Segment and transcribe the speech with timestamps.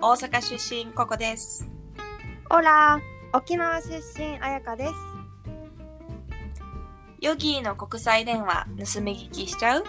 [0.00, 1.68] 大阪出身ココです。
[2.50, 3.00] オラ
[3.32, 4.92] 沖縄出身あやかです。
[7.20, 9.84] ヨギーの国際電話盗み聞きしちゃう？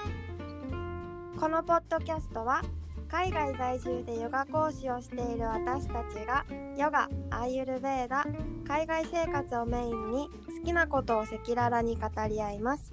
[1.39, 2.63] このポッドキャストは
[3.07, 6.43] 海外在住でヨガ講師をしている私たちが
[6.75, 8.25] ヨガ、アーユルベーダ、
[8.67, 10.29] 海外生活をメインに
[10.59, 12.91] 好きなことを赤裸々に語り合います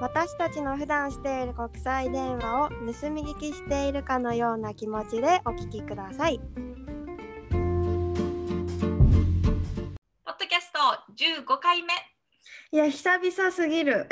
[0.00, 2.76] 私たちの普段している国際電話を盗
[3.10, 6.44] み聞きしているかのような気持ちでお聞きくださいポ
[10.32, 10.78] ッドキャスト
[11.42, 11.92] 15回目。
[12.70, 14.06] いや久々すぎる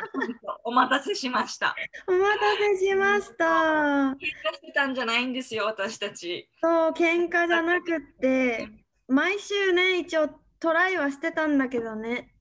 [0.62, 1.74] お待たせしました。
[2.06, 6.48] お待たせしました喧嘩してたんじゃないんですよ、私たち。
[6.60, 8.68] そう喧嘩じゃなくって
[9.08, 10.28] 毎週ね一応
[10.60, 12.34] トライはしてたんだけどね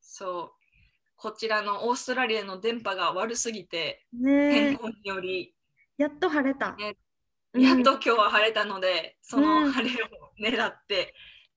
[0.00, 0.55] そう。
[1.16, 5.54] こちらのオーストラリアの電波が悪すぎて、天候により、
[5.98, 6.96] やっと晴れた、ね。
[7.54, 7.62] うん。
[7.62, 9.44] やっと今日は晴れたので、そうん。
[9.44, 10.08] の晴れを
[10.40, 11.14] 狙って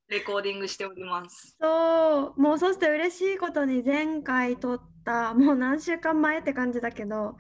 [0.08, 1.58] レコーディングしております。
[1.62, 2.42] そう。
[2.42, 7.36] もうそして嬉しいことに前回撮ったもう何週間前って感じだけど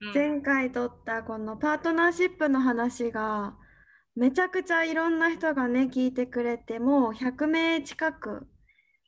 [0.00, 0.12] うん。
[0.14, 3.56] 前回撮ったこのパートナーシップの話が
[4.14, 8.46] めちゃくちゃいろんな人がね聞いてくれてもう100名近く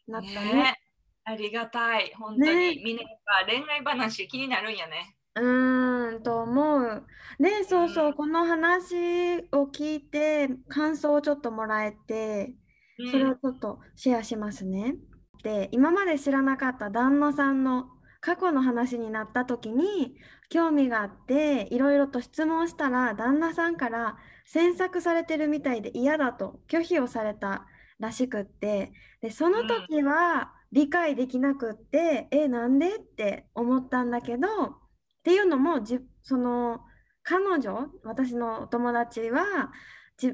[0.06, 0.52] なったね。
[0.54, 0.80] ね
[1.28, 2.12] ありがたい。
[2.14, 5.16] 本当に、ねみんなやっぱ恋愛話気になるんやね。
[5.36, 7.06] うーんと思う。
[7.38, 12.54] で、そうそうう、んこの話を聞いて感想をちょっともらえて、
[12.98, 14.96] うんそれをちょっとシェアしますね。
[15.44, 17.86] で、今まで知らなかった旦那さんの
[18.20, 20.16] 過去の話になった時に
[20.50, 27.66] 興味があって、いろいろと質問したら、旦那さんから詮索されてるみたいで嫌だと拒否をされた
[28.00, 32.96] らしくって、で、その時は理解できなくって、え、なんで？
[32.96, 34.50] って思ったんだけど、っ
[35.24, 36.80] ていうのもじその
[37.22, 39.70] 彼女私のお友達は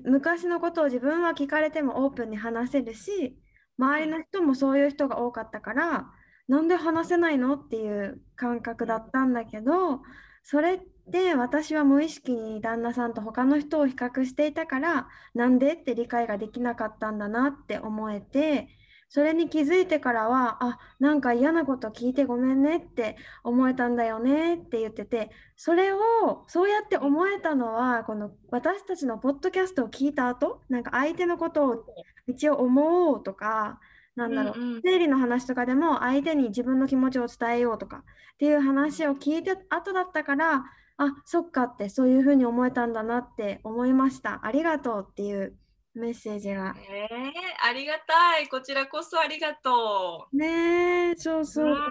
[0.05, 3.37] 昔のことを自分は聞かれてもオープンに話せるし
[3.79, 6.07] 周りの人もそういう人が多かったから
[6.47, 7.57] なんで話せないの？
[7.57, 10.01] っていう感覚だったんだけど
[10.45, 10.81] それっ
[11.11, 15.73] て私は無意識に旦那さんと他の人を比較していたからなんで？
[15.73, 18.69] って理解ができなかったんだなって思えて
[19.09, 31.85] それに気づいてからはあなんか嫌なこと聞いてごめんねって思えたんだよねって言っててそれをそうやって思えたのはこの私たちのポッドキャストを聞いた後なんか相手のことを
[32.27, 33.81] 一応思おうとか
[34.17, 34.83] なんだろううんうん。
[34.85, 37.99] 生理の話とかでも相手に自分の気持ちを伝えようとか
[38.35, 40.65] っていう話を聞いて後だったから
[40.97, 44.47] あそっかってそういうふうに思えたんだなって思いました。
[44.47, 45.57] ありがとうっていう
[45.95, 48.49] メッセージがえー、ありがたい。
[48.49, 51.45] こちらこそありがとねえそうう。
[51.45, 51.85] そううん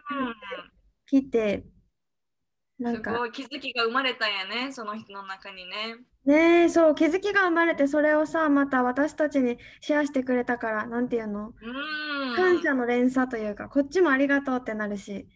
[1.06, 1.66] 来て
[2.80, 5.96] なんかすごい気づきが生まれたんやね、その人の中にね。
[6.26, 11.54] ねえ、そう、気づきが生まれて、それをさ、また私たちにシェアしてくれたから、なんていうの？
[11.62, 12.36] うん。
[12.36, 15.28] 感謝の連鎖というか、こっちもありがとうってなるし、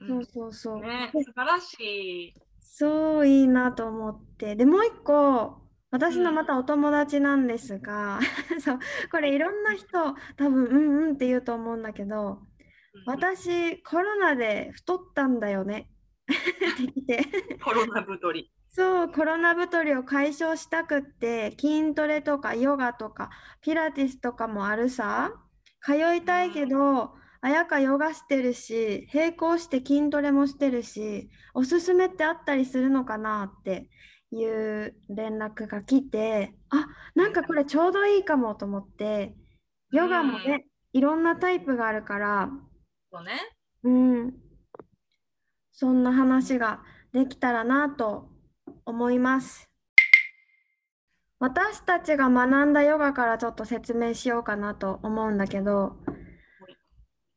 [0.00, 0.80] うんうんそうそうそう。
[0.82, 2.34] ね、で素晴らしい。
[2.60, 4.54] そういいなと思って。
[4.54, 5.61] で、もう一個、
[5.92, 8.18] 私のうんまたお友達なんですが、
[8.60, 8.78] そう、
[9.10, 12.40] これいろんな人、多分、うんうんって言うと思うんだけど、
[12.94, 15.88] うん私、コロナで太ったんだよね。
[16.30, 17.24] ってきて。
[17.62, 18.50] コロナ太り。
[18.68, 23.30] そう、コロナ太りを解消したくって、筋トレとかヨガとか
[23.60, 25.32] ピラティスとかもあるさ。
[25.82, 33.88] 通いたいけど、あやかヨガしてるし、並行して筋トレもしてるし、おすすめってあったりするのかなって
[34.32, 39.34] いう連絡が来て、あ、なんかこれちょうどいいかもと思って、
[39.90, 42.50] ヨガもね、いろんなタイプがあるから、
[43.12, 43.32] そうね。
[43.84, 44.34] うん。
[45.72, 46.82] そんな話が
[47.12, 48.30] できたらなと
[48.86, 49.68] 思います。
[51.38, 55.96] 私たちが学んだヨガからちょっと説明しようかなと思うんだけど、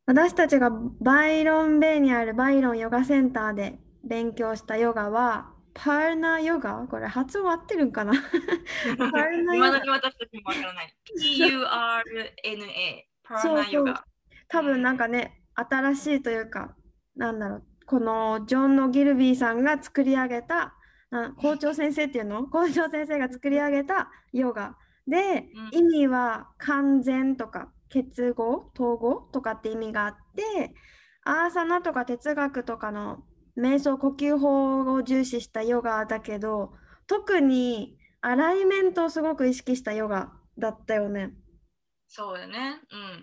[0.05, 0.69] 私たちが
[1.01, 6.87] バイロンベイにあるバイロンヨガセンターで勉強したヨガは、パーナヨガ？
[6.89, 8.13] これ発音合ってるんかな？
[8.97, 10.95] パーナいヨガ私たちもわからない。
[11.19, 13.07] P-U-R-N-A。
[13.23, 14.05] パーナヨガ。
[14.47, 16.75] 多分なんかね、新しいというか、
[17.15, 20.75] なんだろう、このジョン・のギルビーさんが作り上げた、
[21.09, 22.47] な校長先生っていうの？
[22.49, 24.77] 校長先生が作り上げたヨガ。
[25.07, 30.73] で、うん意味は完全とか結合、統合とかって意味があって、
[31.25, 33.23] アーサナとか哲学とかの
[33.57, 36.73] 瞑想呼吸法を重視したヨガだけど、
[37.07, 41.33] 特にアライメントをすごく意識したヨガだったよね。
[42.07, 42.79] そうだね。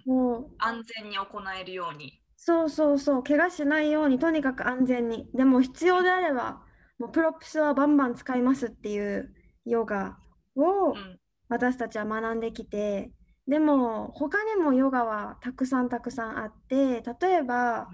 [0.06, 0.12] うん。
[0.12, 1.26] もう安全に行
[1.58, 2.20] えるように。
[2.36, 5.30] そうそうそう、怪我しないようにとにかく安全に。
[5.32, 6.62] でも必要であれば、
[6.98, 10.18] もう props はバンバン使いますっていうヨガ
[10.56, 11.18] をうん
[11.48, 13.12] 私たちは学んできて、
[13.46, 17.88] でも他にもヨガはたくさんたくさんあって、例えば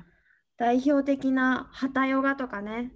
[0.59, 2.93] 代表的なハタヨガとかね、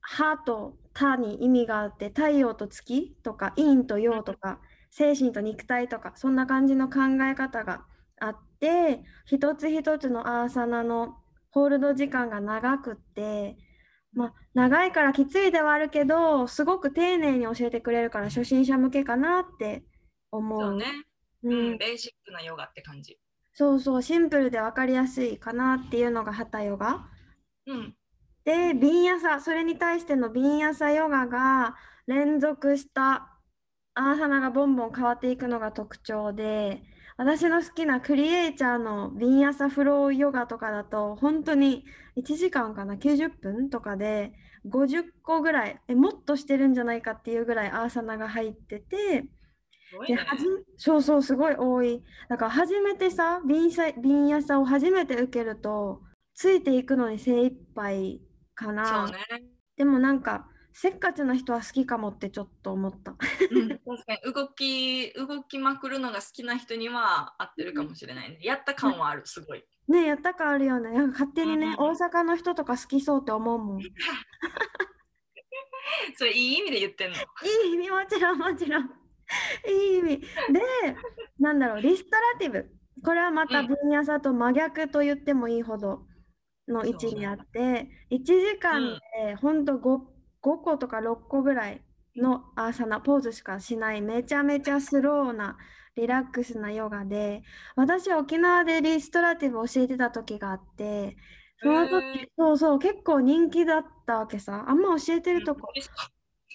[0.00, 4.60] ハとタに意味があって、太陽と月とか、陰と陽とか、
[4.90, 7.84] 精神と肉体とか、そんな感じの考え方が
[8.20, 11.16] あって、一つ一つのアーサナの
[11.50, 13.56] ホールド時間が長くって、
[14.12, 19.84] まあ、長いからきついではあるけど、すごく丁寧に教えてくれるから初心者向けかなって
[20.32, 20.60] 思う。
[20.62, 20.86] そうね、
[21.44, 23.18] ううんん、ベーシックなヨガって感じ。
[23.58, 27.08] そうそう、シンプルで分かりやすいかなっていうのがハタヨガ。
[27.66, 27.96] うん、
[28.44, 31.74] で、ビンヤサ、それに対してのビンヤサヨガが
[32.06, 33.36] 連続した
[33.94, 36.84] アーサナがボンボン変わっていくのが特徴で、
[37.16, 41.84] 私の好きなクリエイチャーのビンヤサフローヨガとかだと、本当に
[42.16, 44.34] 1時間かな、90分とかで
[44.66, 49.24] 50個ぐらい、え、もっとしてるんじゃないかっていうぐらいアーサナが入ってて、
[50.06, 50.14] で。
[50.14, 50.44] はじ
[50.76, 52.02] そうそう、すごい多い。
[52.28, 56.02] だから初めてさ、ビンサ、ビンヤサを初めて受けると、
[56.34, 58.20] ついていくのに精一杯
[58.54, 59.08] かな。
[59.08, 59.24] そうね。
[59.76, 63.16] でもなんか、せっかちな人は好きかもってちょっと思った。
[63.50, 68.38] うん、確かに動き動きまくるのが好きな人には合ってるかもしれないね。
[68.42, 69.64] やった感はある、すごい。
[69.88, 70.90] ねやったかあるよね。
[71.08, 73.80] 勝手にね、うん大阪の人とか好きそうって思うもん。
[73.80, 73.90] い
[76.16, 77.16] それいい意味で言ってんの？
[77.16, 77.18] い
[77.74, 78.90] 意味、もちろん、もちろん。
[79.68, 80.20] いい意味。
[80.20, 80.26] で、
[81.38, 82.70] なんだろう、リストラティブ。
[83.04, 86.06] これはまたうんビンヤサと真逆と言ってもいいほど
[86.66, 90.00] の位置にあって、1時間でほんと 5,
[90.42, 91.82] 5個とか6個ぐらい
[92.16, 95.56] のアーサナ、ポーズしかしない、めちゃめちゃスローな、
[95.96, 97.42] リラックスなヨガで、
[97.76, 101.16] 私は沖縄でリストラティブ教えてた時があって、
[101.60, 104.64] そのへ時、そうそう、結構人気だったわけさ。
[104.68, 105.72] あんま教えてるとこ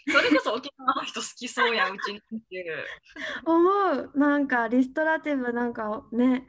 [0.08, 2.86] それこそ沖縄の人好きそうやん、うちにっていう。
[3.46, 4.12] 思う。
[4.16, 6.48] なんかリストラティブなんかね、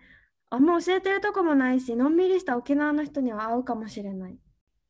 [0.51, 4.39] あんま教えてるとこもないし、のんびりした沖縄の人には合うかもしれない。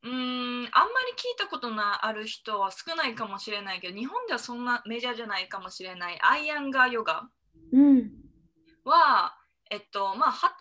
[0.02, 0.68] うーん、あんまり
[1.16, 6.18] 聞いたことのある人は少ないかもしれないけど、日本ではそんなメジャーじゃないかもしれない。
[6.22, 7.28] アイアンガーヨガ
[7.72, 8.10] うん。
[8.84, 9.34] は、
[9.70, 10.56] えっと、まあ、ハッタ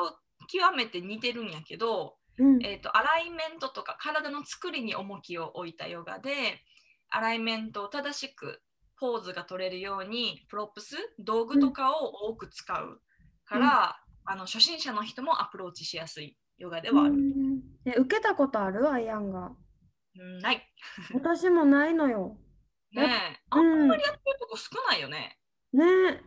[0.00, 2.64] ヨガと極めて似てるんやけど、うん。
[2.64, 6.62] えっと、アライメントとか体の作りに重きを置いたヨガで、
[7.10, 8.60] アライメントを正しく
[8.98, 13.00] ポーズが取れるように、 props、道具とかを多く使う
[13.44, 17.14] から、あの初心者の人もアプローチしやすいヨガではある。
[17.14, 19.52] うんえ受けたことあるアイアンが？
[20.18, 20.66] うんない。
[21.12, 22.38] 私もないのよ。
[22.92, 25.38] ねえ、あうんんまりやってるとこ少ないよね。
[25.72, 26.22] ね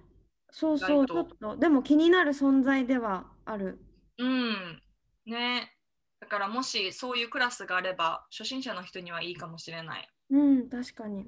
[0.51, 1.57] そうそう、ちょっと。
[1.57, 3.79] でも気になる存在ではある。
[4.19, 4.81] うん。
[5.25, 5.73] ね
[6.19, 10.07] だからもしそういうクラスがあれば、初心者の人にはいいかもしれない。
[10.29, 11.25] うん、確かに。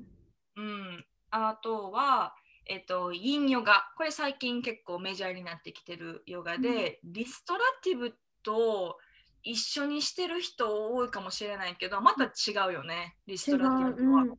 [0.56, 1.06] うん。
[1.32, 2.36] あとは、
[2.66, 3.92] えっと、インヨガ。
[3.98, 8.98] これ最近結構メジャーになってきてるヨガで、リストラティブと
[9.44, 13.16] 一緒にしてる人多いかもしれないけど、また違うよね。
[13.26, 13.52] リス。
[13.52, 14.22] トラティブは。
[14.24, 14.38] うんうん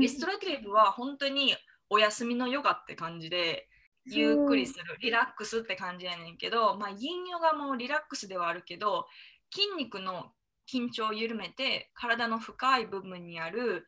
[0.00, 1.56] リストラティブは本当に
[1.88, 3.68] お休みのヨガって感じで、
[4.04, 9.06] ゆっくりする、リラックスって感じやねんけど、まあ、インヨガもリラックスではあるけど、
[9.50, 10.32] 筋肉の
[10.72, 13.86] 緊張を緩めて、体の深い部分にある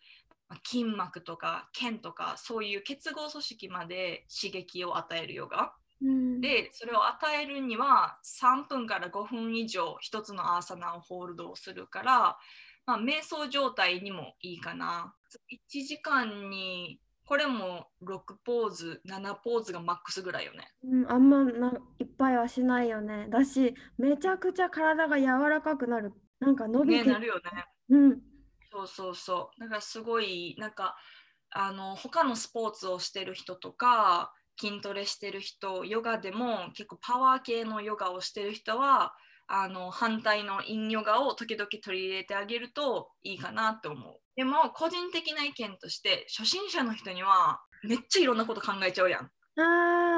[0.50, 5.72] まあ筋膜とか腱とか、そういう結合組織まで刺激を与えるヨガ。
[6.02, 12.38] うんで、それを与えるには3分から5分以上一つのアーサナをホールドをするから、
[12.86, 15.14] まあ、瞑想状態にもいいかな。
[15.72, 20.72] 1時間にこれも6ポーズ、7ポーズがマックスぐらいよね。
[20.82, 23.28] うん、あんまないっぱいはしないよね。
[23.28, 26.12] だし、めちゃくちゃ体が柔らかくなる。
[26.40, 27.40] なんか伸びね、てなるよね。
[27.90, 28.20] うん。
[28.72, 29.60] そうそうそう。
[29.60, 30.96] だからすごい、なんか、
[31.50, 39.14] あの、他のスポーツをしてる人とか、筋トレしてる人、ヨガでも結構パワー系のヨガをしてる人は、
[39.52, 44.20] あの反対のインヨガを時々取り入れてあげるといいかなって思う。
[44.36, 49.30] でも個人的な意見として初心者の人にはめっちゃいろんなこと考えちゃうやん。
[49.56, 49.62] あ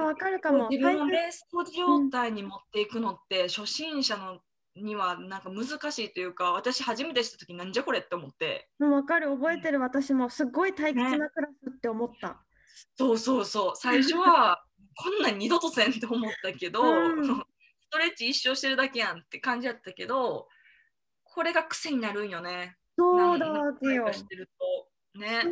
[0.03, 0.69] あ、わかるかも。
[0.69, 4.41] 自分を最ベース状態に持っていくのって初心者の
[4.77, 8.69] にはなんか難しいというか私初めてした時なんじゃこれって思って。
[8.79, 9.81] わかる、覚えてる。
[9.81, 12.43] 私もすっごい退屈なクラスって思った。
[12.97, 13.73] そうそうそう。
[13.77, 14.65] 最初は
[14.97, 17.25] こんなん二度とせんって思ったけど、うん。
[17.27, 20.49] ストレッチ一生してるだけやんって感じやったけど
[21.25, 22.77] これが癖になるんよね。
[22.97, 24.13] そうだ何わけよ。
[24.13, 25.19] してると。
[25.19, 25.45] ね。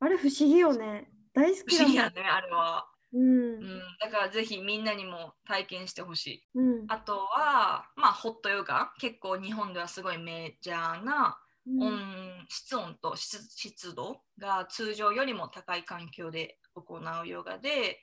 [0.00, 1.10] あれ不思議よね。
[1.32, 3.20] 大好き不思議やねあれは、うん。
[3.20, 6.42] うん、だからぜひみんなにも体験してほしい。
[6.54, 6.84] うん。
[6.88, 8.92] あとはまあホットヨガ。
[9.00, 11.82] 結構日本ではすごいメジャーなうん。
[11.82, 18.00] 温室温と湿湿度が通常よりも高い環境で行うヨガで、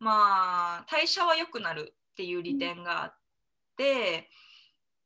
[0.00, 3.14] まあ、代謝は良くなるっていう利点があっ
[3.76, 4.28] て、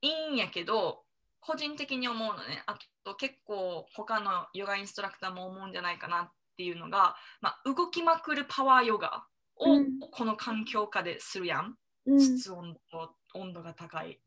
[0.00, 1.04] いいんやけど、
[1.40, 9.25] 個人的に思うのね、あと結構他のヨガインストラクターも思うんじゃないかなっていうのが、まあ、動きまくるパワーヨガ
[9.62, 11.76] をうんこの環境下でするやん。
[12.07, 14.21] うん室温と温度が高い。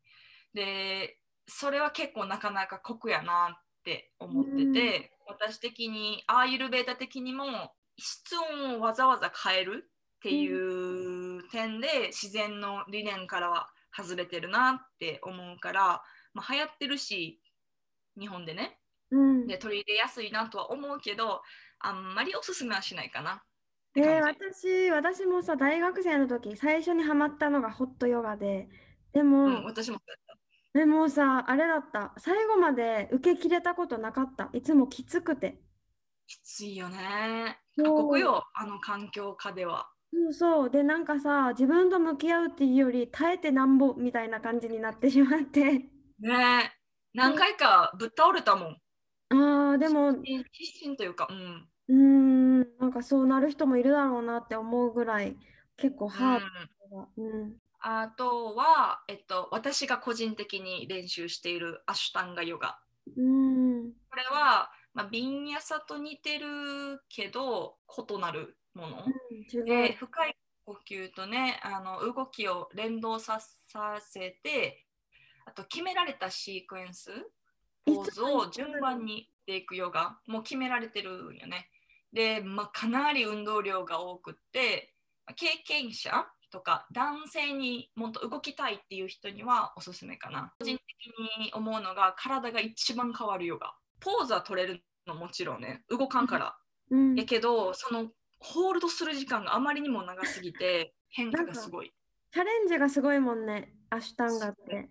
[0.54, 16.02] で、それは結構なかなか酷やなって思ってて、私的に、アーユルベータ的にも室温をわざわざ変えるっていう点で自然の理念からは外れてるなって思うから、
[16.34, 17.40] まあ、流行ってるし、
[18.20, 18.80] 日本でね、
[19.12, 21.42] うんで取り入れやすいなとは思うけど、
[21.80, 23.44] あんまりおすすめはしないかな。
[23.96, 28.70] えー感じ私、私もさ、大学生の時、最初にハマったのがホットヨガで、
[29.14, 30.00] でうん、も、私も。
[30.74, 32.14] でもさ、あれだった。
[32.20, 34.50] 最後まで受け切れたことなかった。
[34.54, 35.60] いつもきつくて。
[36.28, 37.60] きついよね。
[37.82, 39.90] 過酷よ、あの環境下では。
[40.12, 40.70] そうそう。
[40.72, 45.90] で、なんかさ、自分と向き合うっていうより、耐えてなんぼみたいな感じになってしまって。
[46.20, 46.30] ね
[46.66, 46.72] え
[47.14, 48.82] 何回かぶっ倒れたもん。
[49.30, 51.70] ああ、でも、う必死というか、うん。
[51.90, 52.15] ーん、
[52.80, 55.38] なんかそうなる人もいるだろうなって思うぐらい、
[55.78, 56.40] 結構ハー
[56.92, 57.08] ドだ。
[57.18, 57.54] うん。
[57.80, 62.80] あとは、えっと、私が個人的に練習しているアシュタンガヨガ。
[63.16, 63.92] うん。
[64.10, 67.76] これは、まあ、ビンヤサと似てるけど
[68.10, 69.06] 異なるもの。
[69.52, 69.94] 違でう。
[69.98, 74.86] 深い呼吸とねあの動きを連動ささせて
[75.46, 77.12] あと決められたシークエンス
[77.86, 81.70] ポーズを順番にしていくヨガもう決められてるんよね。
[82.16, 84.94] で、まあ、かなり運動量が多くって
[85.28, 90.54] まあ経験者とか男性にもっと動きたいっていう人にはおすすめかな。
[90.58, 93.76] 個人的に思うのが体が一番変わるヨガ。
[94.00, 96.56] ポーズは取れるのもちろんね動かんから。
[96.90, 97.16] うん。
[97.16, 98.08] やけどその
[98.40, 101.94] ホールドする時間があまりにも長すぎて変化がすごい。
[102.32, 104.90] チャレンジがすごいもんね、アシュタンガって。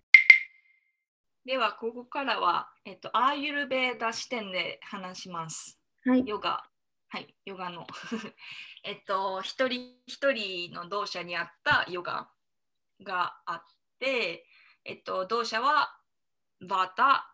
[1.45, 5.79] ではここからは、えっと、アーユルベーダ視点で話します。
[6.03, 6.23] はい。
[6.25, 6.63] ヨガ。
[7.15, 7.87] はい、ヨガの。
[8.83, 12.29] えっと、一人一人の動作に合ったヨガ
[13.01, 13.63] があっ
[13.99, 14.45] て、
[14.83, 15.97] えっと、動作は
[16.59, 17.33] バータ、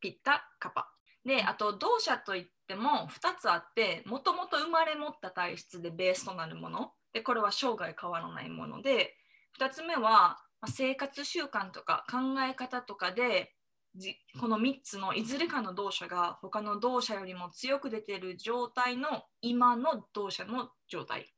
[0.00, 0.90] ピッタ、カパ。
[1.26, 6.94] で、あと動作といっても2つあって、もともと生まれ持った体質でベースとなるもの。
[7.12, 9.14] で、これは生涯変わらないもので、
[9.58, 13.57] 2つ目はまあ生活習慣とか考え方とかでじ
[14.40, 21.32] この3つのいずれかの動作が他の動作よりも強く出ている状態の今の動作の状態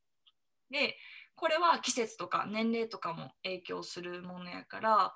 [0.70, 0.96] で
[1.34, 5.14] これは季節とか年齢とかも影響するものやから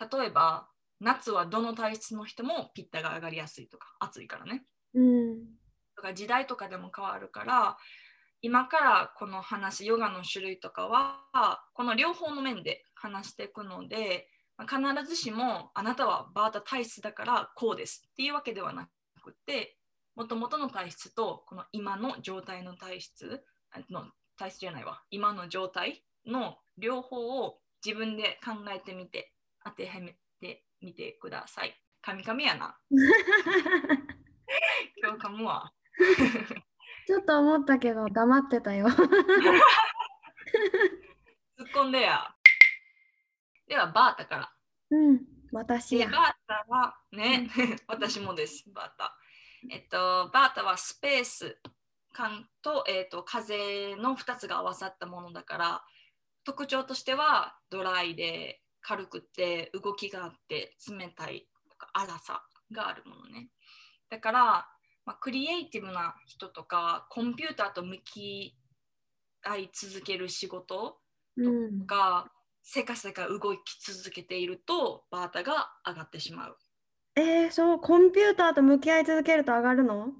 [0.00, 0.68] 例えば
[1.00, 4.64] 夏はどの体質の人もピッタが上がりやすいとか暑いからね
[4.94, 5.38] うん。
[5.94, 7.76] とか時代とかでも変わるから
[8.40, 18.88] 今からこの話ヨガの種類とかはこの両方の面で話していくのでまあ必ずしもあなたはバータ体質だからこうですっていうわけではな
[19.22, 19.76] くて
[20.16, 29.32] もともとの体質とこの今の状態の体質あの体質じゃないわ今の状態の両方を自分で考えてみて
[29.64, 31.74] 当てはめてみてください。
[32.00, 32.76] 神々やな。
[34.96, 35.72] 今日噛むわ。
[37.06, 38.86] ちょっと思ったけど、黙ってたよ。
[41.58, 42.34] 突っ込んでや。
[43.68, 44.52] では、バータから。
[44.90, 45.20] うん。
[45.52, 45.98] 私。
[45.98, 46.10] バー
[46.46, 47.50] タはね、
[47.86, 49.16] 私もです、バータ。
[49.70, 51.60] えっと、バータはスペース
[52.12, 55.84] 感と,、えっと風の2つが合わさったものだから、
[56.44, 63.50] 特徴としてはドライで軽くて動きがあって冷たいとか粗さがあるものね。
[64.08, 64.42] だから、
[65.04, 68.56] まあ、クリエイティブな人とかコンピューターと向き
[69.42, 71.02] 合い続ける仕事
[71.36, 71.86] うん。
[72.68, 76.56] がせかせか動き続けているとバータが上がってしまう、
[77.16, 80.04] えー、そう、コンピューターと向き合い続けると上がるの？
[80.04, 80.12] うん、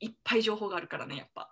[0.00, 1.48] いっぱい情報があるからねやっぱあ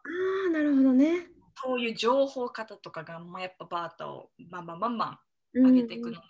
[0.49, 1.26] あ、なるほどね。
[1.62, 5.18] そういう情報方とかが、まあ、やっぱバータをバンバンバンバン
[5.54, 6.20] うん上げていくので、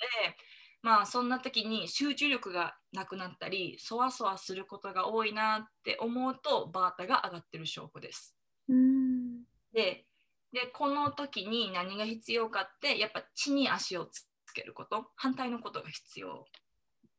[0.82, 8.36] まあそんな時に集中力がなくなったりそわそわすることが多いなって思うとバータが上がってる証拠です
[8.68, 9.44] うん。
[9.72, 10.06] で
[10.54, 15.10] でこの時に何が必要かってやっぱ地に足をつけること。
[15.16, 16.46] 反対のことが必要、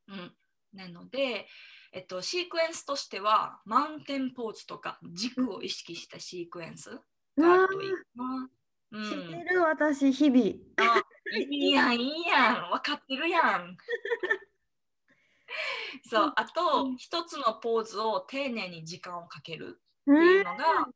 [0.07, 0.33] うん、
[0.73, 1.45] なので、
[1.91, 7.01] えっと、シークエンスとしてはマウンテンポーズとか軸を意識したシークエンス
[7.37, 7.97] があるといいな、
[8.91, 10.39] う知っんて、る私、日々。
[10.39, 10.61] い
[11.49, 12.69] いやんいいやん。
[12.71, 13.77] 分かってるやん。
[16.09, 20.87] そうあと一つのポーズを丁寧に時間をかけるっていうのが、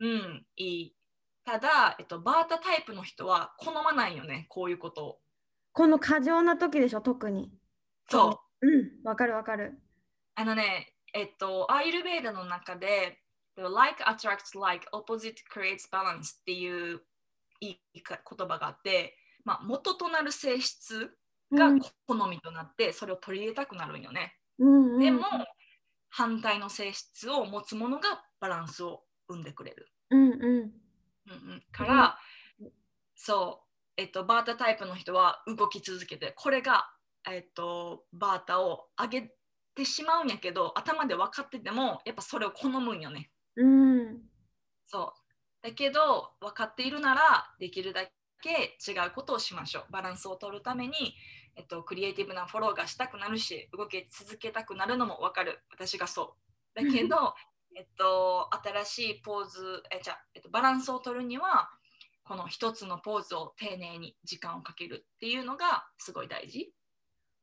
[0.00, 0.96] うん、いい。
[1.44, 5.18] ただ、えっと、バータタイプの人は好まないよね、こういうことを。
[5.72, 7.52] この過剰な時でしょ、特に。
[8.08, 8.66] そう。
[8.66, 9.78] うん、わかるわかる。
[10.36, 13.20] あのね、えっと、アイルベーダの中で、
[13.56, 17.02] like attracts like, opposite creates balance っていう
[17.60, 21.16] いい言葉があって、まあ、元となる性質
[21.52, 24.36] がうん好みとなって、それを取り入れたくなるんよね。
[24.58, 25.24] うんうん、でも、
[26.08, 29.88] 反対の性質を持つものがバランスを生んでくれる。
[30.10, 30.83] うんうん。
[31.26, 32.18] うんうん、から、
[33.14, 36.90] そう、えっと、バータタイプの人は動き続けて、これが、
[37.30, 39.34] えっと、バータを上げ
[39.74, 43.30] てしまうんやけど、頭で分かってても、やっぱそれを好むんよね。
[43.56, 44.22] うん。
[44.86, 45.14] そ
[45.62, 45.66] う。
[45.66, 48.02] だけど、分かっているなら、できるだ
[48.42, 49.92] け違うことをしましょう。
[49.92, 51.14] バランスを取るために、
[51.56, 55.60] えっと、クリエイティブなフォローがしたくなるし、動き続けたくなるのも分かる。
[55.70, 56.36] 私がそ
[56.76, 56.84] う。
[56.84, 57.34] だけど、
[57.76, 61.70] えっと、新しいポーズ、えじゃあえっと、バランスを取るには、
[62.24, 66.72] この一つのポーズを丁寧に時間をかけるっていうのがすごい大事。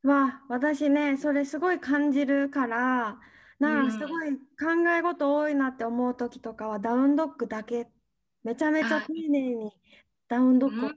[0.03, 3.19] わあ、私ね、それすごい感じるから、
[3.59, 7.87] なんかすごい考え事多いなって思う時とかはダウンドッグだけ、
[8.43, 9.71] めちゃめちゃあ丁寧に
[10.27, 10.95] ダウンドッグ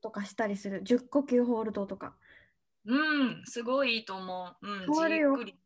[0.00, 0.82] とかしたりする。
[0.84, 2.14] 10呼吸ホールドとか。
[2.86, 4.68] うん、すごいいいと思う。
[4.68, 5.58] うん、じっくり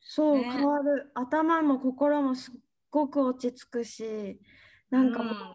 [0.00, 1.10] そう、ね変わる。
[1.14, 2.54] 頭も心もすっ
[2.90, 4.40] ごく落ち着くし、
[4.90, 5.54] なんかもううん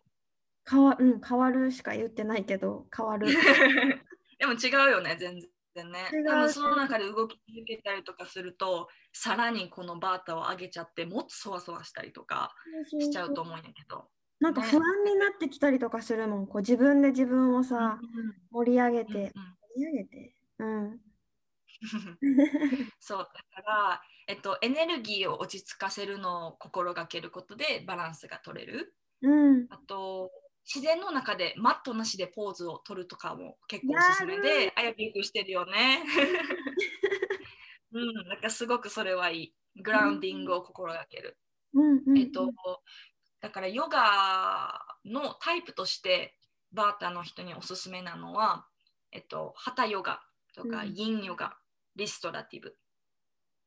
[0.70, 3.28] 変わ、うん、変わるしか言ってないけど、変わる。
[4.40, 5.40] でも違うよね、全
[5.76, 6.26] 然ね違う。
[6.26, 12.56] 多分その中で動き続けたりとかすると、さらにこのバータを上げちゃって、もっとそわそわしたりとか
[13.00, 13.98] しちゃうと思うんやけど。
[14.00, 14.04] ね
[14.38, 16.48] なんか不安になってきたりとかするもん。
[16.48, 18.00] こう自分で自分をさ、
[18.52, 20.36] 盛り上げうんうんて、盛り上げて。
[20.60, 21.02] うん。
[23.00, 28.96] そうだから、えっと、エネルギーを落ち着かせるのを心がけることでバランスが取れる。
[29.22, 29.68] うん。
[29.70, 30.32] あと、
[30.66, 36.04] 自然の中でマットなしでポーズを取るとかも結構おすすめやで、あやぴよくしてるよね。
[37.92, 39.56] うん、なんかすごくそれはいい。
[39.82, 41.38] グラウンディングを心がける。
[41.74, 42.52] うんうんえっと、
[43.42, 46.38] だからヨガのタイプとして
[46.72, 48.66] バータの人におすすめなのは、
[49.12, 50.22] えっと、ハタヨガ
[50.56, 51.58] とかうんインヨガ、
[51.96, 52.76] リストラティブ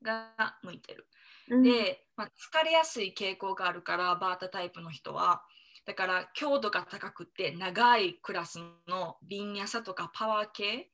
[0.02, 1.06] が向いてる。
[1.50, 5.42] うんで、まあ、疲れやすい傾向があるからバータタイプの人は
[5.86, 10.90] だから強度が高くて長いクラスのビンヤサとかパワー系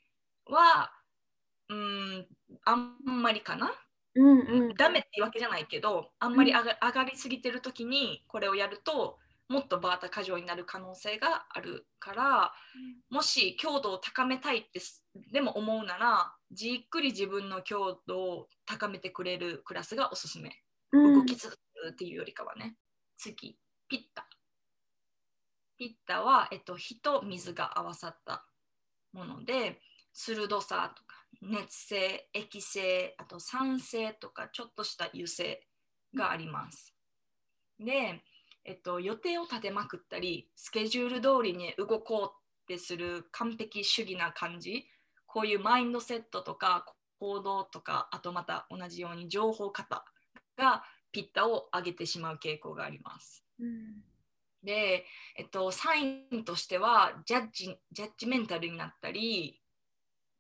[0.47, 0.93] は
[1.69, 2.27] うん
[2.65, 3.73] あんまりかな、
[4.15, 4.75] うんうん。
[4.75, 12.53] ダメっていうわけじゃないけどあんまり上がりすぎてる時にこれをやるともっとバータ過剰になる可能性があるから
[13.11, 20.51] もし強度を高めたいってすでも思うならじっくり自分の強度を高めてくれるクラスがおすすめ。
[20.93, 22.77] うん動き続けるっていうよりかはね。
[23.17, 24.29] 次、ピッタ。
[25.77, 28.47] ピッタは、えっと、火と水が合わさった
[29.13, 29.81] もので、
[30.13, 35.67] 鋭さとか熱性、液性、あと酸性とかちょっとした油性
[36.15, 36.95] があります。
[37.81, 38.23] で、
[38.65, 44.87] えっと、予定を立てまくったり、スケジュール通りに動こうってする完璧主義な感じ、
[45.27, 46.87] こういうマインドセットとか
[47.19, 50.05] 行動とか、あとまた同じように情報型
[50.57, 53.45] がピッタを上げてしまう傾向があります。
[53.61, 54.03] うん。
[54.63, 55.05] で、
[55.37, 59.61] えっと、サインとしてはジャッジジャッジメンタルになったり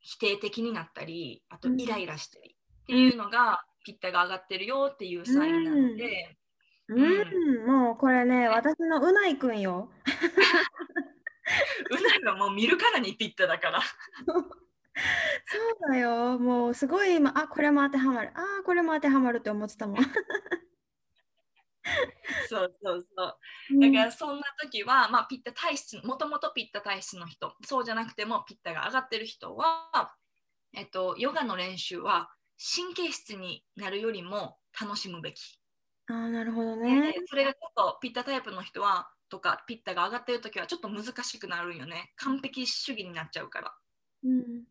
[0.00, 6.36] 否定的になったりあとうんイライラしたりっていうのが、ピッタが上がってるよっていうサインなので、うん、
[6.88, 9.90] もうこれね、私のうないくんよ。
[11.90, 13.80] うながもう見るからにピッタだから。
[15.46, 16.38] そうだよ。
[16.38, 18.30] もうすごい今、あ、これも当てはまる。
[18.34, 19.96] あ、これも当てはまるって思ってたもん。
[22.48, 23.38] そうそうそう。
[23.72, 30.14] うんだからそんな時は、まあ、ピッタ体質、もともとピッタ体質の人、そうじゃなくてもピッタが上がってる人は、
[30.72, 32.30] えっと、ヨガの練習は
[32.76, 35.58] 神経質になるよりも楽しむべき。
[36.06, 37.14] あー、なるほどでね。
[37.26, 42.12] それがちょっとピッタタイプの人は、とかピッタが上がってる時はちょっと難しくなるんよね。
[42.16, 43.74] 完璧主義になっちゃうから。
[44.24, 44.64] うん。
[44.64, 44.68] だ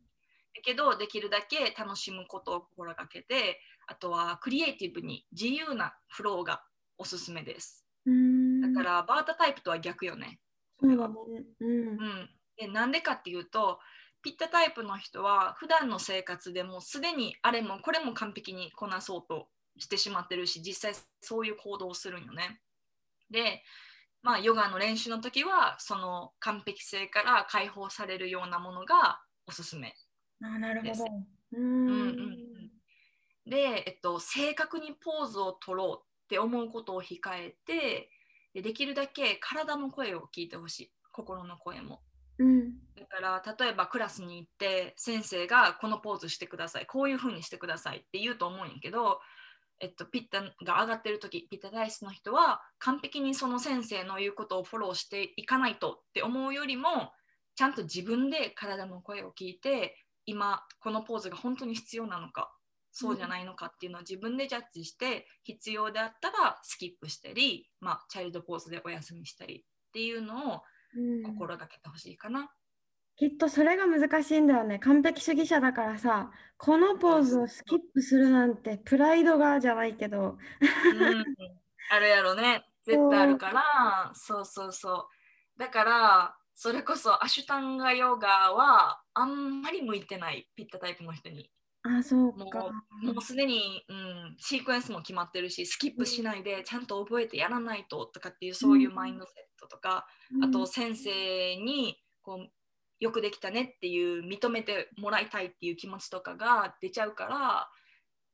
[0.63, 6.63] けど、できるだけ楽しむことを心がけて、あとはクリエイティブに自由なフローが
[6.97, 7.85] おすすめです。
[8.05, 8.73] うん。
[8.73, 10.39] だから、バータタイプとは逆よね。
[10.79, 11.15] そうだね。
[11.61, 11.91] うんう。
[11.93, 13.79] ん、でなんでかっていうと
[14.21, 22.61] ピッタタイプの人は普段の生活でもすでにあれもこれも完璧にこなそうとしてしまってるし実際そういう行動をするんよね。
[23.29, 23.63] で
[24.21, 29.95] まあヨガの練習の時はその完璧性から解放されるようなものがおすすめ。
[30.41, 31.05] あー、なるほど。
[31.53, 32.19] ううんうんん。
[32.19, 32.53] うん
[33.45, 38.09] で、えっと、正確にポーズを取ろうって思うことを控えて
[38.53, 42.01] でできるだけ体の声を聞いてほしい心の声も。
[42.37, 49.19] うんだから例えばクラスに行って先生がこのポーズしてくださいこういう風にしてくださいって言うと思うんやけど、
[49.79, 57.11] えっと、ピッタが上がってる時ピッタダイスの人は完璧にその先生の言うことをフォローしていかないとって思うよりも
[57.55, 62.51] ちゃんと自分で体の声を聞いて今このポーズが本当に必要なのか
[62.91, 70.61] そうじゃないのかっていうのを自分でジャッジして必要であったらスキップしたり、まあ、チャイルドポーズでお休みしたりっていうのを
[70.95, 72.51] うん心がけてほしいかな。
[73.15, 74.79] きっとそれが難しいんだよね。
[74.79, 80.37] 完璧主義者だからさ、このポーズをスキップするなんてプライドがじゃないけど。
[80.59, 81.25] うん、
[81.91, 82.65] あるやろね。
[82.83, 84.11] 絶対あるから。
[84.15, 85.07] そうそうそ
[85.55, 85.59] う。
[85.59, 91.51] だからそれこそアシュタンガヨガはあんまり向いてないピッタタイプの人に。
[91.83, 92.71] あ、そうもか。
[93.03, 100.07] うもうすでに、うん、シークエンスも決まってるしスキップしないでちゃんと覚えてやらないととかっていうそういうマインドセットとか、
[100.41, 101.11] あと先生
[101.57, 102.49] にこう
[102.99, 107.69] よくできたねっていう認めてもらいたいっていう気持ちとかが出ちゃうから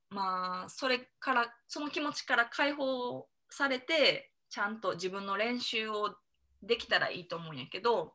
[0.09, 6.15] まあそれからその気持ちから解放されてちゃんと自分の練習を
[6.61, 8.13] できたらいいと思うんやけど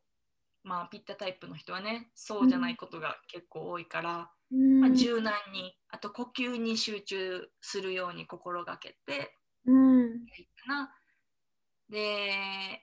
[0.62, 10.26] まあピッタタイプの人はねそうじゃないことが結構多いから、うん、まあ、柔軟にあと呼吸に集中するように心がけてうん。
[10.38, 10.94] いいかな。
[11.88, 12.82] で、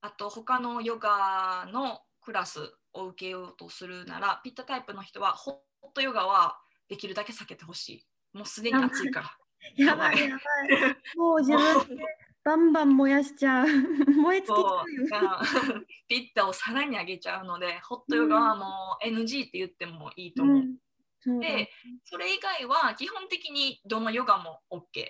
[0.00, 8.06] あと他のヨガのクラスを受けようとするなら、ピッタタイプの人はホットヨガはできるだけ避けてほしい。
[8.36, 9.36] もうすでに暑いから。
[9.82, 10.96] やばいやばい。
[11.16, 12.04] もう自分で
[12.44, 13.66] バンバン燃やしちゃう。
[14.12, 15.86] 燃え尽きちゃそううよ。
[16.06, 20.56] ピッタをさらに上げちゃうので、ホットヨガはもう NG って言ってもいいと思う。
[20.56, 21.70] うんで、
[22.04, 25.08] それ以外は基本的にどのヨガも OK。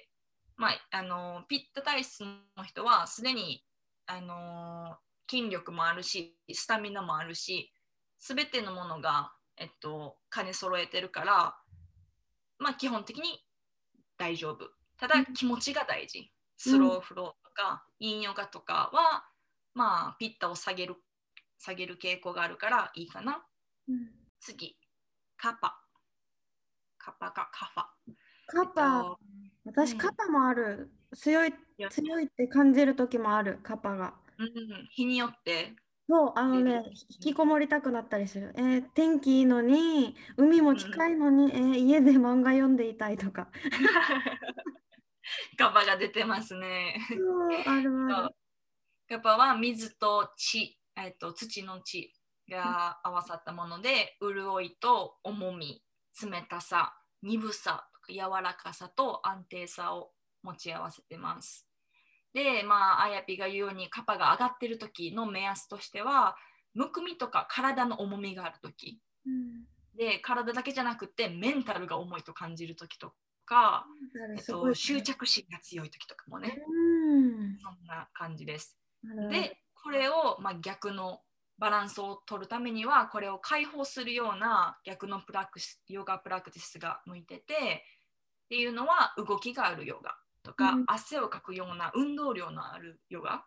[0.57, 2.21] まあ、あのピッタ体質
[2.57, 3.65] の人はすでに
[4.07, 4.97] あの
[5.29, 7.73] 筋力もあるし、スタミナもあるし、
[8.19, 11.57] すべてのものが、えっと、兼ね揃えてるから、
[12.59, 13.45] まあ、基本的に
[14.17, 14.71] 大丈夫。
[14.99, 16.31] ただ気持ちが大事。
[16.57, 19.25] スローフローとか、インヨガとかは、
[19.75, 20.97] まあ、ピッタを下げる
[21.59, 23.45] 下げる傾向があるからいいかな。
[23.89, 24.11] うん
[24.41, 24.77] 次、
[25.37, 25.81] カパ。
[26.97, 27.85] カパかカファ。
[28.47, 30.91] カパ、えっとうん私カパもある。
[31.15, 34.15] 強いや強いって感じる時もある、カパが。
[34.39, 35.75] うん、日によって、
[36.09, 38.53] そう、あのね、引きこもりたくなったりする。
[38.57, 43.51] えー天気いいのに、海も近いのに、えー家で漫画読んでいたいとか。
[45.59, 46.99] カパが出てますね。
[47.11, 48.35] そう、あるある。
[49.09, 52.15] カパは水と地、えっと、土の地
[52.49, 55.85] が合わさったもので、潤いと重み、
[56.23, 61.68] 冷たさ、鈍さ、柔らかさと安定さを持ち合わせてます。
[62.35, 66.37] で、まあ、あやぴが言うように、カパが上がってる時の目安としては、
[66.75, 69.01] むくみとか体の重みがある時。
[69.27, 69.65] うん。
[69.97, 73.15] で、体だけじゃなくて、メンタルが重いと感じる時と
[73.45, 77.59] か、あるえっと、執着心が強い時とかもね、うん。
[77.59, 78.79] そんな感じです。
[79.31, 81.23] で、これを、まあ、逆の
[81.59, 87.85] バランスを取るためには、これを解放するような逆の practice ヨガ practice が向いてて、
[88.45, 93.45] っていうのは動きがあるヨガとか、うん汗をかくような運動量のあるヨガ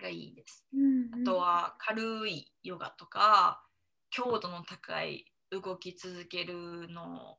[0.00, 0.64] がいいです。
[0.74, 3.64] うんあとは軽いヨガとか、
[4.10, 7.36] 強度の高い動き続けるの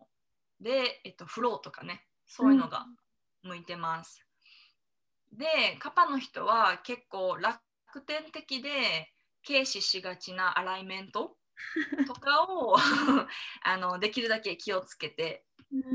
[0.59, 2.85] で、えっと、フローとかね、そういうのが
[3.43, 4.25] 向いてます。
[5.31, 7.59] で、カパの人は結構楽
[8.05, 9.11] 天的で
[9.45, 11.35] 軽視しがちなアライメント
[12.07, 12.75] とかを
[13.63, 15.45] あのできるだけ気をつけて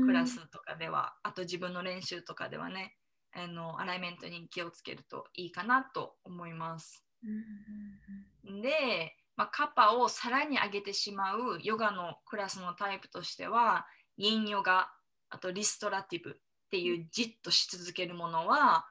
[0.05, 2.95] クラスとかでは、あと自分の練習とかではね
[3.33, 7.03] あのアライメントに気をつけるといいかなと思います。
[7.23, 13.85] うんで、まあ、カパをさらに上げてしまうヨガのクラスのタイプとしては
[14.17, 14.89] インヨガ
[15.29, 16.33] あとリストラティブっ
[16.71, 18.87] ていうじっとし続けるものは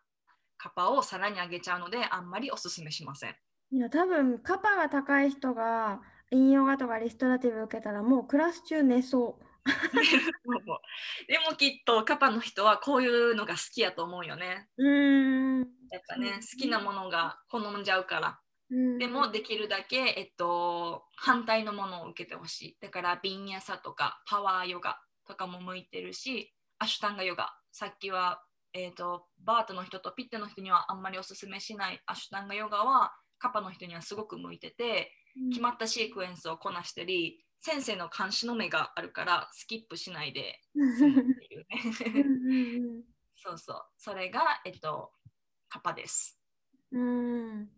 [0.57, 3.35] カパをさらに上げちゃうのであんまりおすすめしません。
[3.71, 9.39] いや、多分カパが高い人がインヨガとかリストラティブ受けたらもうクラス中寝そ
[11.29, 14.69] でもきっとカパの人はこういうのが好きやと思うよね。
[14.77, 14.85] う。
[14.85, 15.61] うん。
[15.91, 18.41] やっぱね好きなものが好んじゃうから。
[18.71, 22.77] うんでもできるだけ、えっと、反対のものを受けてほしい。
[22.81, 27.55] だからビンヤサとかパワーヨガとかも向いてるし、アシュタンガヨガ。
[27.73, 28.43] さっきは、
[28.75, 35.13] えっとバートの人とピッテの人にはあんまりおすすめしないアシュタンガヨガはカパの人にはすごく向いてて、
[35.51, 40.61] 決まったシークエンスをこなしたり、先生の監視の目があるからスキップしないで。
[43.37, 43.83] そうそう。
[43.97, 45.13] それが、えっと、
[45.69, 46.41] カパです。
[46.93, 47.01] んう
[47.65, 47.69] ん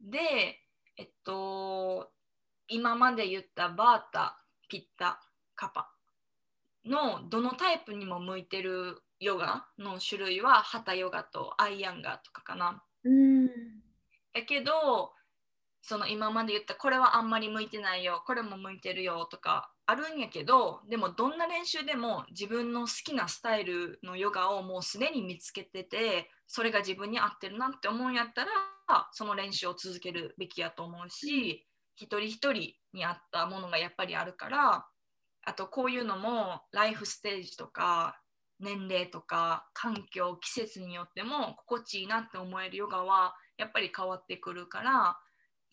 [0.00, 0.60] で、
[0.96, 2.12] えっと、
[2.68, 5.20] 今まで言ったバータ、ピッタ、
[5.54, 5.90] カパ
[6.84, 12.82] のどのタイプにも向いてるヨガの種類はハタヨガとアイアンガとかかな。
[13.04, 13.46] うん
[14.34, 15.12] だけど、
[15.88, 28.50] その今まで言ったこれはあんまり向いてないよ、これも向いてるよとかあるんやけど、でもどんな練習でも自分の好きなスタイルのヨガをもうすでに見つけてて、それが自分に合ってるなって思うんやったら、
[29.12, 34.86] その練習を続けるべきやと思うし、一人一人に合ったものがやっぱりあるから、
[35.44, 38.20] あとこういうのもライフステージとか
[38.58, 45.16] 年齢とか環境季節によっても心地いいなって思えるヨガはやっぱり変わってくるから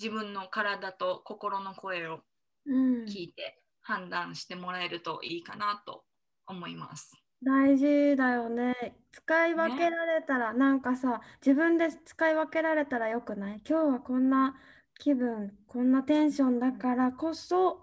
[0.04, 2.20] 自分の体と心の声を
[2.66, 6.04] うん聞いて判断してもらえるといいかなと
[6.46, 7.14] 思います。
[7.42, 8.98] 大事だよね。
[9.14, 13.62] 使い分けられたら、なんかさ、自分で使い分けられたらよくない？
[13.68, 14.56] 今日はこんな
[15.00, 17.80] 気分、こんなテンションだからこそ、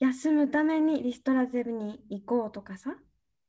[0.00, 2.94] 休むためにリストラティブに行こうとかさ。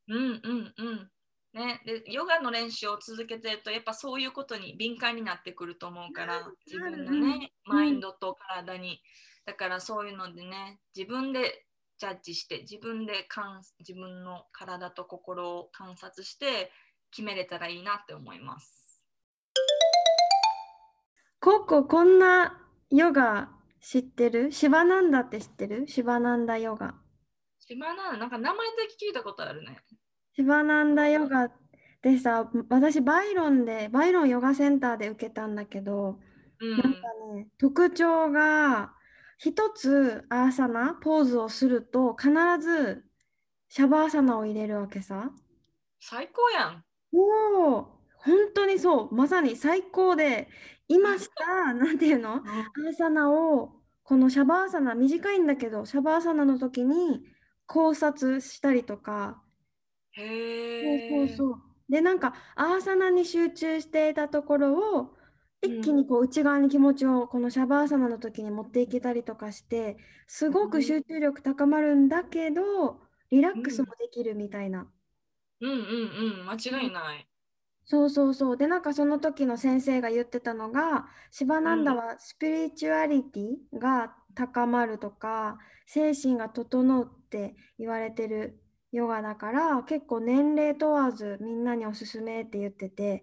[0.07, 1.09] うんうんうん。
[1.55, 9.01] ね、でヨガの練習を続けてるとやっぱそういうことに敏感になってくると思うから自分のねうんマインドと体に
[9.45, 11.65] だからそういうのでね自分で
[11.97, 16.73] ジャッジして自分で観自分の体と心を観察して
[17.09, 19.05] 決めれたらいいなって思います。
[21.39, 24.51] ココ、こんなヨガ知ってる？
[24.51, 25.87] シバナンダって知ってる？
[25.87, 26.95] シバナンダヨガ。
[27.59, 29.79] 島ななんか名前だけ聞いたことあるね。
[30.35, 31.49] シバナンダヨガ
[32.01, 36.19] でさ、私バイロンで、バイロンヨガセンターで受けたんだけど、
[36.59, 36.89] うんなんか
[37.35, 38.93] ね、特徴が
[39.37, 43.05] 一つアーサナ、ポーズをすると必ず
[43.69, 45.31] シャバーサナを入れるわけさ。
[45.99, 46.83] 最高やん。
[47.13, 47.81] おお、
[48.17, 50.49] 本当にそう、まさに最高で、
[50.87, 52.35] 今した、 なんていうの？
[52.35, 57.25] アーサナを、このシャバーサナ、短いんだけど、シャバーサナの時に
[57.65, 59.41] 考察したりとか、
[60.15, 60.81] へえ。
[60.81, 61.63] そうそうそう。
[61.89, 65.17] で、なんか、アーサナに集中していたところを、
[65.61, 69.97] 一気にこう内側に気持ちをこのシャバーサナの時に持っていけたりとかして、
[70.27, 73.01] すごく集中力高まるんだけど、
[73.31, 74.91] リラックスもできるみたいな。
[75.61, 77.27] うんうんうん、間違いない。
[77.85, 78.57] そうそうそう。
[78.57, 88.59] で、なんかその時の先生が言ってたのが、シバナンダうんはスピリチュアリティが高まるとか、精神が整うって言われてる
[88.95, 93.21] ヨガだから、結構年齢問わずみんなにおすすめって言ってて、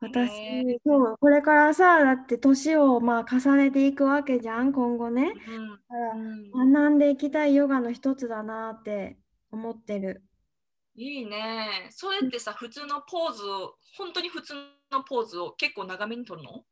[0.00, 5.32] 私へー、これからさ、だって年をまあ重ねていくわけじゃん、今後ね。
[5.48, 9.18] うんだからうん学んでいきたいヨガの一つだなって
[9.50, 10.22] 思ってる。
[10.94, 11.88] いいね。
[11.90, 14.54] それってさ、普通のポーズを、本当に普通
[14.92, 16.64] のポーズを結構長めに撮るの？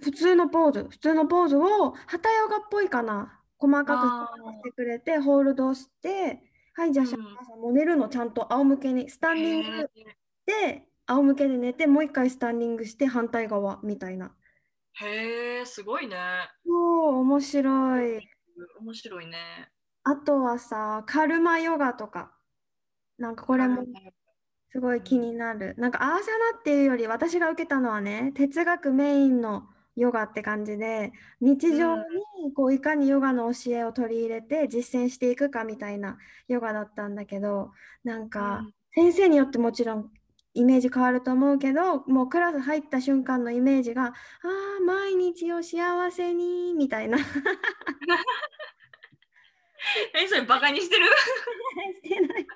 [0.00, 3.40] 普通のポーズ、普通のポーズを、ハタヨガっぽいかな。
[3.58, 6.42] 細かくしてくれて、ホールドして、
[6.76, 9.90] はい、じゃあ、うんシャンパンさんもう寝るのちゃんと仰向けに、スタンディング
[10.44, 14.34] で、仰向けで寝て、もう一回スタンディングして、反対側みたいな。
[14.92, 16.16] へえ、すごいね。
[16.66, 18.28] そう、面白い。
[18.80, 19.38] 面白いね。
[20.04, 22.32] あとはさ、カルマヨガとか、
[23.18, 23.84] なんかこれも
[24.70, 25.74] すごい気になる。
[25.78, 32.02] なんかアーサナっていうより私が受けたのはね、哲学メインのヨガって感じで、日常に
[32.54, 37.72] こういかにヨガの教えを取り入れて実践していくかみたいなヨガだったんだけど、
[38.04, 40.10] なんかうん先生によってもちろん
[40.54, 44.12] イメージ変わると思うけど、もうクラス入った瞬間のイメージが、あ
[44.80, 47.18] あ、毎日を幸せにみたいな。
[50.14, 51.04] え、それバカにしてる？
[52.02, 52.38] してない。
[52.38, 52.46] み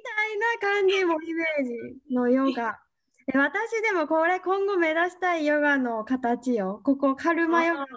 [0.00, 2.78] たいな感じもイメージのヨガ。
[3.26, 6.80] で私でもこれ今後目指したいヨガの形よ。
[6.84, 7.92] ここカルマヨガと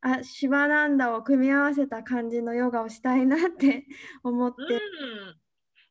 [0.00, 3.86] あシバナンダを組み合わせた感じのヨガをしたいなって
[4.22, 4.62] 思って。
[4.62, 4.80] うん。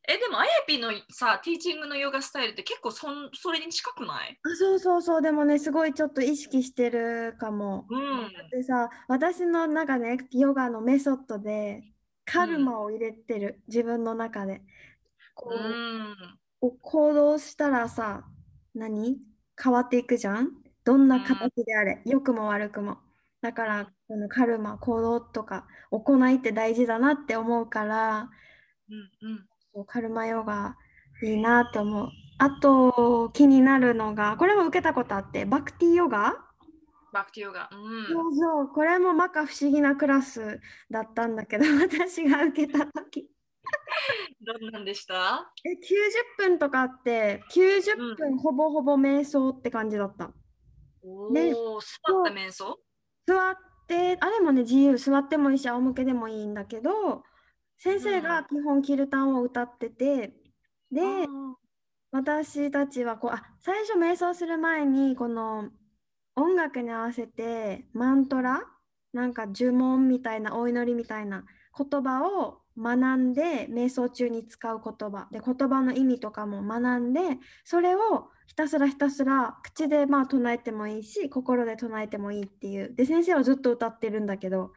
[0.06, 4.38] え、でも、あやぴのさ、ティーチングのヨガスタイルって結構そんそれに近くない？
[4.44, 7.86] あそうそうそう、でもね、すごいちょっと意識してるかも。
[7.88, 8.30] うん。
[8.50, 11.82] でさ、私の中ね、ヨガのメソッドで
[12.26, 14.60] カルマを入れてる、自分の中で。
[15.34, 16.16] こううん。
[16.60, 18.24] こう行動したらさ、
[18.74, 19.18] 何？
[19.62, 20.50] 変わっていくじゃん？
[20.84, 22.98] どんな形であれ、良くも悪くも。
[23.40, 28.30] だから、このカルマ、行動とか行いって大事だなって思うから、
[28.88, 29.86] うんうん。
[29.86, 30.76] カルマヨガ
[31.22, 32.08] いいなって思う。
[32.38, 36.34] あと気になるのが、これも受けたことあって、バクティヨガ？
[37.12, 37.68] バクティオガ。
[37.72, 38.06] うん。
[38.08, 40.60] そうそう、これもまか不思議なクラス
[40.90, 43.28] だったんだけど、 私が受けた時
[44.40, 45.52] どんなんでした？
[45.64, 45.76] え、90
[46.36, 50.32] 分とかあって、90分ほぼほぼ瞑想って感じだった。
[51.02, 51.52] おね。
[51.54, 51.86] お、座
[52.22, 52.78] った瞑想？
[53.26, 57.24] 座って、あれもね、自由、座ってもいいし、仰向けでもいいんだけど、
[57.78, 60.34] 先生が基本キルタンを歌ってて、
[60.90, 61.26] で、あ
[62.12, 65.70] 私たちはこう、あ、最初瞑想する前に、この
[66.36, 68.62] 音楽に合わせてマントラ、
[69.12, 71.44] なんか呪文みたいな、お祈りみたいな
[71.76, 77.20] 言葉を学んで、瞑想中に使う言葉、で、言葉の意味とかも学んで、
[77.64, 82.94] それをひたすらひたすら口でまあ唱えてもいいし、心で唱えてもいいっていう。
[82.94, 84.72] で、先生はずっと歌ってるんだけど、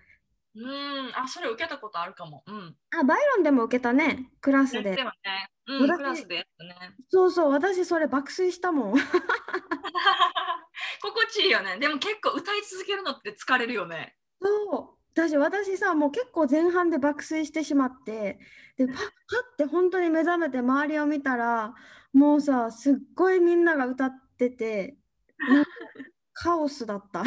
[0.56, 2.44] ーうん、あ、それ受けたことあるかも。
[2.48, 2.76] うん。
[3.00, 5.04] あ、バイロンでも受けたね、クラスでやって。
[5.04, 5.50] もね。
[5.68, 6.96] うん、私クラスでやったね。
[7.10, 8.96] そうそう、私それ爆睡したもん。
[11.02, 11.78] 心地いいよね。
[11.78, 14.16] でも結構歌い続けるのって疲れるよね。
[14.42, 14.97] そう。
[15.18, 18.40] 私、私さ、もう結構前半で爆睡してしまって、
[18.78, 19.08] で、パッ、パッ
[19.58, 21.74] て本当に目覚めて周りを見たら、
[22.14, 24.96] もうさ、すっごいみんなが歌ってて、
[25.40, 25.72] なんか
[26.34, 27.24] カオスだった。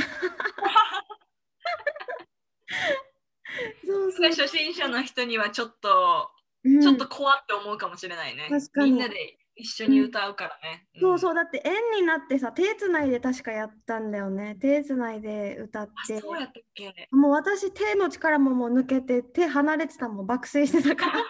[3.84, 4.30] そうそう。
[4.30, 6.30] 初心者の人にはちょっと、
[6.62, 8.50] うんちょっと怖って思うかもしれないね。
[8.76, 10.88] みんなで一緒に歌うからね。
[10.98, 14.56] そうそう、だって円になってさ、手つないで確かやったんだよね。
[14.60, 16.20] 手つないで歌っあ、て。
[16.20, 17.08] そうやったっけ？
[17.10, 21.24] もう私、手の力ももう抜けて、手離れてたもん、爆睡してたから。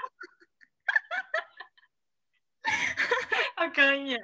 [3.57, 4.21] あかんやん。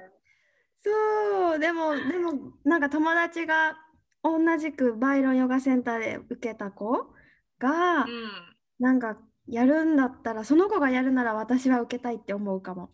[0.77, 3.77] そう、でも、でも、なんか友達が
[4.23, 7.13] 同じくバイロンヨガセンターで受けた子
[7.59, 8.31] が、うん。
[8.79, 9.17] なんか
[9.47, 12.91] やるんだったら、その子がやるなら私は受けたいって思うかも。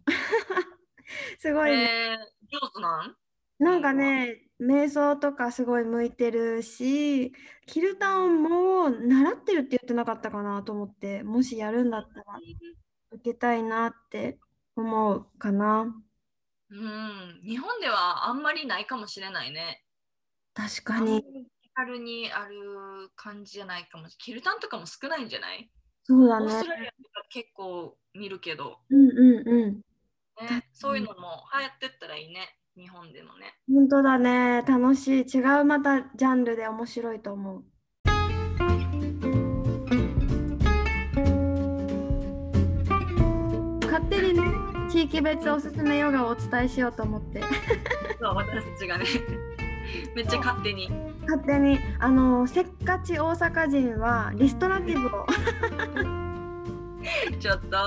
[1.40, 1.84] すごいね。
[1.84, 2.18] えー、
[2.52, 3.16] 上手なん？
[3.60, 7.34] なんかね、瞑想とかすごい向いてるし、
[7.66, 12.40] キルタンも習ってるって言ってなかったかなと思って、もしやるんだったら
[13.12, 14.40] 受けたいなって
[14.76, 15.96] 思うかな。
[16.70, 17.42] うん。
[17.46, 19.86] 日本ではあんまりないかもしれないね。
[20.56, 21.24] 確かに。
[21.62, 24.18] 気軽にある感じじゃないかもしれない。
[24.20, 25.72] キルタンとかも少ないんじゃない？
[26.04, 26.76] そうだオーストね。
[26.76, 29.82] ラリアとか結構見るけど、うんうんうん。
[30.42, 32.58] ね、そういうのも流行ってったらいいね。
[32.76, 33.54] 日本でもね。
[33.72, 34.64] 本当だね。
[34.68, 35.24] 楽しい。
[35.26, 37.64] 違うまたジャンルで面白いと思う。
[43.86, 44.42] 勝手にね、
[44.90, 47.44] 地域別おすすめヨガをお伝えしようと思って。
[48.20, 49.06] そう、私たちがね。
[50.16, 50.90] めっちゃ勝手に。
[51.22, 55.28] 勝手に、あの、せっかち大阪人はリストラティブを。
[57.40, 57.78] ちょっと、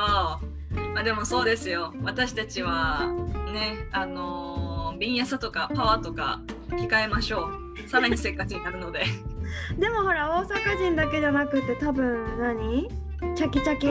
[0.96, 1.92] まあでもそうですよ。
[2.04, 3.12] 私たちは
[3.52, 7.50] ね、あのー、ビンヤサとかパワーとか控えましょ
[7.84, 7.86] う。
[7.86, 9.04] さらにせっかちになるので。
[9.78, 12.88] でもほら、大阪人だけじゃなくて多分何？
[13.34, 13.88] チャキチャキ。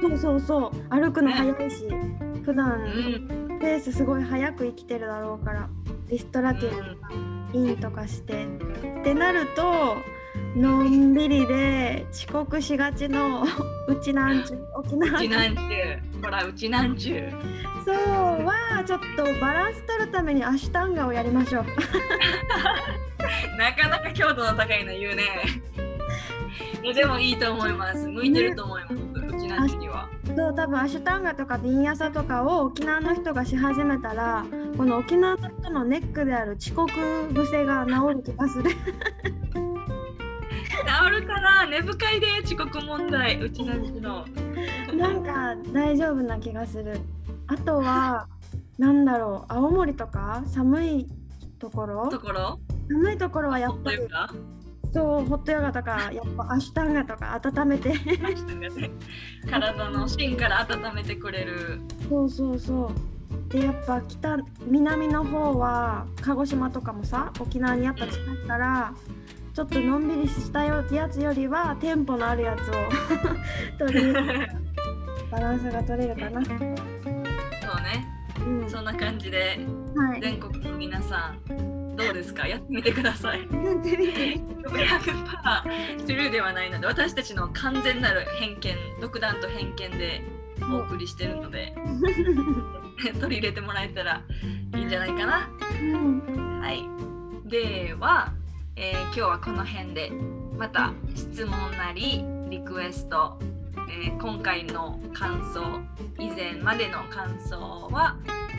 [0.00, 0.96] そうそうそう。
[0.96, 1.88] 歩くのね早いし、
[2.44, 3.58] 普段うん。
[3.58, 5.68] ペースすごい早く生きてるだろうから、
[6.08, 7.10] リストラティブとか
[7.52, 8.46] インとかして。
[9.00, 9.96] ってなると、
[10.54, 13.42] のんびりで遅刻しがちの
[13.88, 16.11] うちなんちゅう沖う縄ちなんちゅう。
[16.22, 17.30] ほら、うちなんちゅう。
[17.84, 21.64] そうはちょっとバランス取るためにアシュタンガをやりましょう。
[23.58, 25.24] なかなか強度の高いの言うね。
[26.82, 28.06] いやでもいいと思います。
[28.06, 28.94] 向いてると思います。
[28.94, 28.98] う
[29.40, 30.08] ちなんちゅうには。
[30.36, 36.90] そう多分アシュタンガとかビンヤサとかを沖縄の人がし始めたらこの沖縄の人のネックである遅刻
[37.34, 38.70] 癖が治る気がする。
[39.52, 41.66] 治るかな？
[41.66, 43.40] 根深いで遅刻問題。
[43.40, 44.24] うちなんちゅうの。
[44.96, 47.00] なんか大丈夫な気がする。
[47.46, 48.28] あとは
[48.78, 51.06] なんだろう青森とか寒い
[51.58, 52.08] ところ？
[52.08, 52.58] ところ？
[52.90, 53.98] 寒いところはやっぱり。
[54.92, 57.94] そうホットヨガとかやっぱアシュタンガとか温めて
[59.50, 61.80] 体の芯から温めてくれる。
[62.08, 63.52] そうそうそう。
[63.52, 68.94] でやっぱ北南の方は鹿児島とかもさ沖縄にやっぱ近いから
[69.54, 72.72] ちょっとのんびりしたよやつよりはテンポのあるやつを
[73.86, 74.12] 取り
[75.32, 76.44] バランスが取れるかな。
[76.44, 78.06] そうね。
[78.46, 79.58] うん、そんな感じで
[79.96, 80.20] はい。
[80.20, 82.46] 全国の皆さんどうですか？
[82.46, 83.40] やってみてください。
[83.40, 90.22] やってみて100%スルーではないので私たちの完全なる偏見独断と偏見で
[90.70, 91.74] お送りしてるので
[93.20, 94.22] 取り入れてもらえたら
[94.76, 95.48] いいんじゃないかな。
[95.80, 96.82] うんはい。
[97.48, 98.32] では、
[98.76, 100.10] えー今日はこの辺で
[100.58, 103.38] また質問なりリクエスト、
[103.88, 105.80] えー今回の感想
[106.18, 108.16] 以前までの感想は、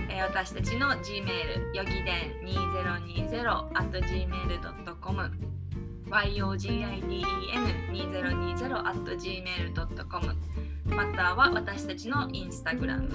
[0.09, 5.31] えー私たちの Gmail よぎでん2020 at gmail.com
[6.09, 10.35] yogiden2020 at gmail.com
[10.85, 13.09] または私たちのインスタグラム。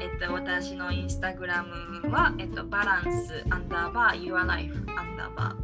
[0.00, 5.54] えっと、私のインスタグラムは、えっと、バランスアンダーバー Your Life アンダーバー。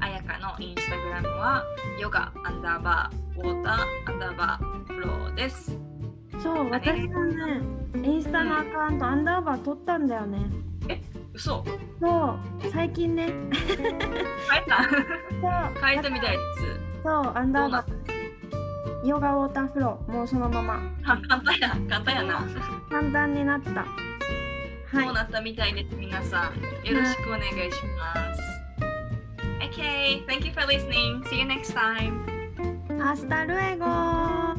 [0.00, 1.64] あやかのインスタグラムは
[2.00, 3.29] ヨガアンダーバー。
[3.40, 3.74] ウォーター
[4.06, 5.78] アンダーバーフローです。
[6.42, 7.60] そう、私もね、
[8.02, 10.38] インスタのアカウント、アンダーバー取ったんだよね。
[11.32, 11.64] 嘘？
[12.00, 13.26] そう、最近ね。
[13.26, 14.82] 変えた？
[14.84, 17.02] そう、変えたみたいです。
[17.02, 19.06] そう、アンダーバー。
[19.06, 20.80] ヨガウォーターフロー、もうそのまま。
[21.04, 22.46] あ簡単や、簡単やな。
[22.90, 23.80] 簡単になった。
[23.80, 25.14] はいそう。
[25.14, 26.86] なったみたいです、皆さん。
[26.86, 28.42] よろしくお願いします。
[29.62, 31.22] Okay, thank you for listening.
[31.24, 32.39] See you next time.
[33.02, 34.50] hasta luego.